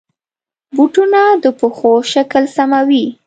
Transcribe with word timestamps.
بوټونه 0.75 1.21
د 1.43 1.45
پښو 1.59 1.91
شکل 2.13 2.43
سموي. 2.55 3.05